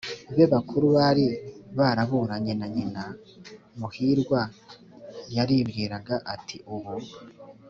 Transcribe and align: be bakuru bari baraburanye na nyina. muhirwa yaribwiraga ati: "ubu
be 0.35 0.45
bakuru 0.53 0.85
bari 0.97 1.25
baraburanye 1.77 2.53
na 2.59 2.67
nyina. 2.75 3.03
muhirwa 3.79 4.39
yaribwiraga 5.35 6.15
ati: 6.33 6.57
"ubu 6.75 6.93